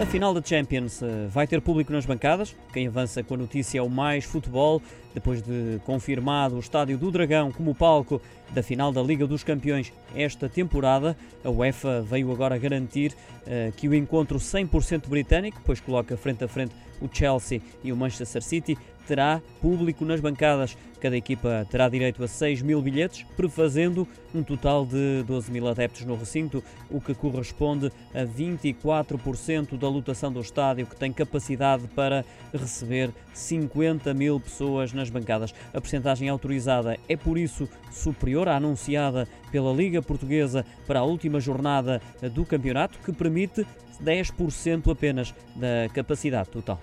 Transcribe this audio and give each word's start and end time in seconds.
A 0.00 0.06
final 0.06 0.32
da 0.32 0.40
Champions 0.42 1.02
eh, 1.02 1.26
vai 1.28 1.46
ter 1.46 1.60
público 1.60 1.92
nas 1.92 2.06
bancadas. 2.06 2.56
Quem 2.72 2.86
avança 2.86 3.22
com 3.22 3.34
a 3.34 3.36
notícia 3.36 3.80
é 3.80 3.82
o 3.82 3.90
Mais 3.90 4.24
Futebol, 4.24 4.80
depois 5.12 5.42
de 5.42 5.78
confirmado 5.84 6.56
o 6.56 6.58
Estádio 6.58 6.96
do 6.96 7.10
Dragão 7.10 7.52
como 7.52 7.74
palco 7.74 8.18
da 8.50 8.62
final 8.62 8.90
da 8.90 9.02
Liga 9.02 9.26
dos 9.26 9.44
Campeões 9.44 9.92
esta 10.14 10.48
temporada. 10.48 11.14
A 11.44 11.50
UEFA 11.50 12.00
veio 12.00 12.32
agora 12.32 12.56
garantir 12.56 13.12
uh, 13.42 13.70
que 13.72 13.88
o 13.90 13.94
encontro 13.94 14.38
100% 14.38 15.06
britânico, 15.06 15.60
pois 15.66 15.80
coloca 15.80 16.16
frente 16.16 16.42
a 16.44 16.48
frente 16.48 16.74
o 16.98 17.06
Chelsea 17.12 17.60
e 17.84 17.92
o 17.92 17.96
Manchester 17.96 18.42
City, 18.42 18.78
terá 19.10 19.42
público 19.60 20.04
nas 20.04 20.20
bancadas. 20.20 20.76
Cada 21.00 21.16
equipa 21.16 21.66
terá 21.68 21.88
direito 21.88 22.22
a 22.22 22.28
6 22.28 22.62
mil 22.62 22.80
bilhetes, 22.80 23.26
prefazendo 23.36 24.06
um 24.32 24.40
total 24.40 24.86
de 24.86 25.24
12 25.26 25.50
mil 25.50 25.66
adeptos 25.66 26.04
no 26.04 26.14
recinto, 26.14 26.62
o 26.88 27.00
que 27.00 27.12
corresponde 27.12 27.90
a 28.14 28.24
24% 28.24 29.76
da 29.76 29.88
lotação 29.88 30.32
do 30.32 30.40
estádio, 30.40 30.86
que 30.86 30.94
tem 30.94 31.12
capacidade 31.12 31.88
para 31.88 32.24
receber 32.54 33.10
50 33.32 34.14
mil 34.14 34.38
pessoas 34.38 34.92
nas 34.92 35.10
bancadas. 35.10 35.52
A 35.74 35.80
percentagem 35.80 36.28
autorizada 36.28 36.96
é, 37.08 37.16
por 37.16 37.36
isso, 37.36 37.68
superior 37.90 38.46
à 38.46 38.58
anunciada 38.58 39.26
pela 39.50 39.72
Liga 39.72 40.00
Portuguesa 40.00 40.64
para 40.86 41.00
a 41.00 41.04
última 41.04 41.40
jornada 41.40 42.00
do 42.32 42.44
campeonato, 42.44 43.00
que 43.00 43.12
permite 43.12 43.66
10% 44.00 44.92
apenas 44.92 45.34
da 45.56 45.88
capacidade 45.92 46.50
total. 46.50 46.78